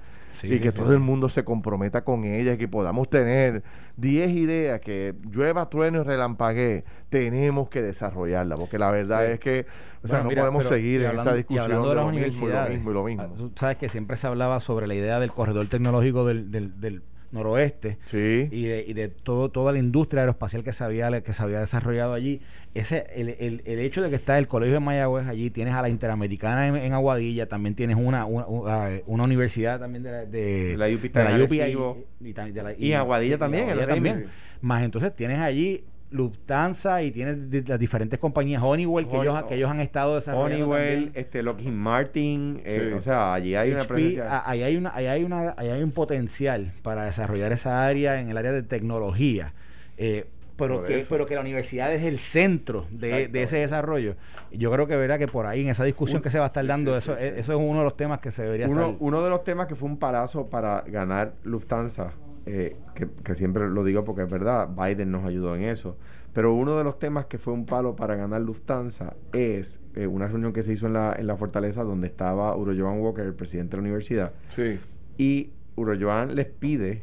[0.48, 3.62] Sí, y que sí, todo el mundo se comprometa con ellas y que podamos tener
[3.96, 9.66] 10 ideas que llueva, trueno y relampaguee, tenemos que desarrollarlas, porque la verdad es que
[10.02, 12.52] o sea, Bueno, no mira, podemos seguir en hablando- esta discusión de lo mismo y
[12.52, 13.24] lo mismo y lo mismo.
[13.36, 17.02] tú sabes que siempre se hablaba sobre la idea del corredor tecnológico del, del, del
[17.34, 18.48] noroeste Sí.
[18.50, 21.60] y de, y de todo, toda la industria aeroespacial que se había, que se había
[21.60, 22.40] desarrollado allí.
[22.74, 25.82] Ese, el, el, el hecho de que está el Colegio de Mayagüez allí, tienes a
[25.82, 30.24] la Interamericana en, en Aguadilla, también tienes una, una, una, una universidad también de la,
[30.24, 34.24] de, La UPI de la y, Aguadilla también, Aguadilla.
[34.60, 39.56] Más entonces tienes allí Lufthansa y tienes di- las diferentes compañías Honeywell que, ellos, que
[39.56, 40.66] ellos han estado desarrollando.
[40.70, 41.12] Honeywell, también.
[41.24, 42.94] este, Lockheed Martin, eh, Sí.
[42.96, 44.48] o sea, allí hay una presencia.
[44.48, 48.28] ahí hay una, ahí hay una, ahí hay un potencial para desarrollar esa área en
[48.30, 49.52] el área de tecnología.
[49.98, 51.08] Eh, pero que, eso.
[51.10, 54.14] pero que la universidad es el centro de, de ese desarrollo.
[54.52, 56.44] Y Yo creo que verá que por ahí en esa discusión Un- que se va
[56.44, 57.32] a estar dando, sí, eso, sí, sí.
[57.40, 58.96] eso es uno de los temas que se debería Uno, estar.
[59.00, 62.12] uno de los temas que fue un palazo para ganar Lufthansa,
[62.46, 65.96] eh, que, que siempre lo digo porque es verdad, Biden nos ayudó en eso,
[66.32, 70.26] pero uno de los temas que fue un palo para ganar Lufthansa es eh, una
[70.28, 73.34] reunión que se hizo en la, en la fortaleza donde estaba Uro Joan Walker, el
[73.34, 74.78] presidente de la universidad, Sí.
[75.16, 77.02] y Uro Joan les pide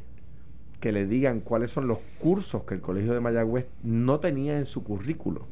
[0.79, 4.65] que le digan cuáles son los cursos que el colegio de Mayagüez no tenía en
[4.65, 5.45] su currículo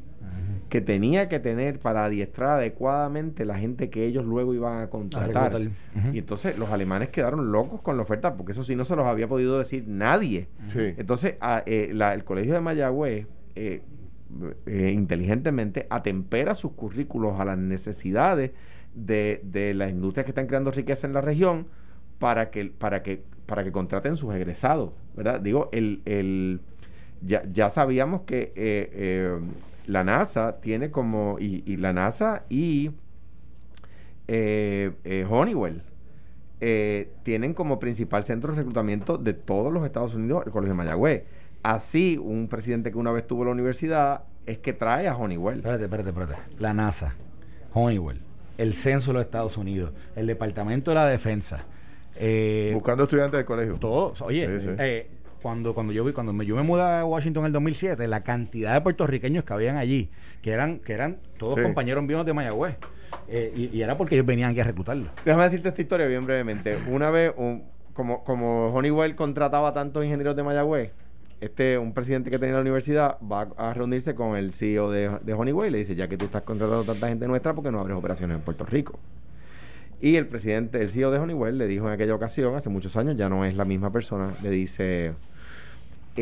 [0.70, 5.52] que tenía que tener para adiestrar adecuadamente la gente que ellos luego iban a contratar.
[6.14, 9.06] Y entonces los alemanes quedaron locos con la oferta, porque eso sí no se los
[9.08, 10.48] había podido decir nadie.
[10.68, 10.94] Sí.
[10.98, 13.82] Entonces a- eh, la- el colegio de Mayagüez, eh,
[14.68, 18.52] eh, inteligentemente, atempera sus currículos a las necesidades
[18.94, 21.66] de, de las industrias que están creando riqueza en la región
[22.20, 24.92] para que, para que, para que contraten sus egresados.
[25.16, 25.40] ¿verdad?
[25.42, 26.62] Digo, el, el,
[27.22, 29.40] ya, ya sabíamos que eh, eh,
[29.90, 32.92] la NASA tiene como, y, y la NASA y
[34.28, 35.82] eh, eh, Honeywell
[36.62, 40.78] eh, tienen como principal centro de reclutamiento de todos los Estados Unidos el Colegio de
[40.78, 41.24] Mayagüez.
[41.64, 45.58] Así, un presidente que una vez tuvo la universidad es que trae a Honeywell.
[45.58, 46.36] Espérate, espérate, espérate.
[46.60, 47.16] La NASA,
[47.74, 48.22] Honeywell,
[48.58, 51.66] el Censo de los Estados Unidos, el Departamento de la Defensa.
[52.16, 53.76] eh, Buscando estudiantes del colegio.
[53.78, 54.70] todos, oye, Sí, sí.
[55.42, 58.22] Cuando, cuando yo vi, cuando me, yo me mudé a Washington en el 2007, la
[58.24, 60.10] cantidad de puertorriqueños que habían allí,
[60.42, 61.62] que eran, que eran todos Sí.
[61.62, 62.76] compañeros míos de Mayagüez,
[63.28, 65.10] eh, y, y era porque ellos venían aquí a reclutarlos.
[65.26, 66.78] Déjame decirte esta historia bien brevemente.
[66.90, 70.92] Una vez, un- como, como Honeywell contrataba tantos ingenieros de Mayagüez,
[71.42, 75.34] este, un presidente que tenía la universidad va a reunirse con el CEO de, de
[75.34, 77.80] Honeywell y le dice, ya que tú estás contratando tanta gente nuestra, ¿por qué no
[77.80, 79.00] abres operaciones en Puerto Rico?
[80.02, 83.18] Y el presidente, el CEO de Honeywell le dijo en aquella ocasión, hace muchos años,
[83.18, 85.14] ya no es la misma persona, le dice,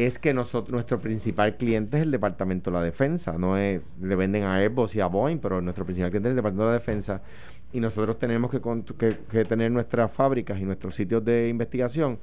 [0.05, 4.15] es que nosotros, nuestro principal cliente es el Departamento de la Defensa, no es, le
[4.15, 6.79] venden a Airbus y a Boeing, pero nuestro principal cliente es el Departamento de la
[6.79, 7.21] Defensa
[7.73, 8.61] y nosotros tenemos que,
[8.97, 12.19] que- que tener nuestras fábricas y nuestros sitios de investigación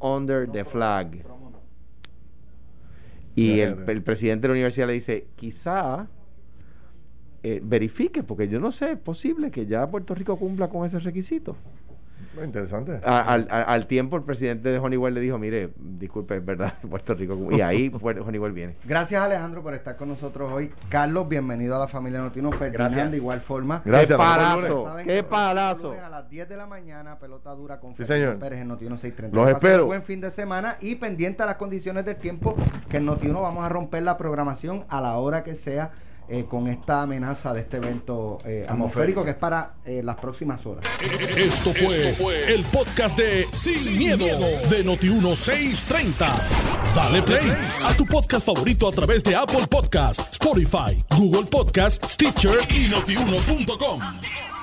[0.00, 1.24] under the flag.
[3.36, 6.06] Y el, el presidente de la universidad le dice, quizá
[7.42, 10.98] eh, verifique, porque yo no sé, es posible que ya Puerto Rico cumpla con ese
[11.00, 11.56] requisito.
[12.42, 13.00] Interesante.
[13.04, 17.14] A- al, al tiempo el presidente de Honeywell le dijo, mire, disculpe, es verdad, Puerto
[17.14, 17.36] Rico.
[17.36, 17.52] cum-".
[17.56, 18.76] Y ahí pues, Honeywell viene.
[18.84, 20.72] Gracias Alejandro por estar con nosotros hoy.
[20.88, 22.50] Carlos, bienvenido a la familia Notino.
[22.50, 23.10] Ferdinand, Gracias.
[23.12, 23.82] de igual forma.
[23.84, 24.96] Gracias, ¡Qué palazo!
[25.04, 25.94] ¡Qué palazo!
[26.04, 28.38] A las 10 de la mañana, pelota dura con Sí, Ferdinand señor.
[28.40, 29.36] Pérez en Notino 630.
[29.36, 29.86] Los espero.
[29.86, 32.56] Buen fin de semana y pendiente a las condiciones del tiempo
[32.90, 35.92] que en Notino vamos a romper la programación a la hora que sea
[36.28, 40.64] eh, con esta amenaza de este evento eh, atmosférico que es para eh, las próximas
[40.64, 40.84] horas.
[41.36, 46.32] Esto fue, el podcast de Sin, miedo, de Noti1630.
[46.94, 47.52] Dale play
[47.84, 54.53] a tu podcast favorito a través de Apple Podcasts, Spotify, Google Podcasts, Stitcher y notiuno.com.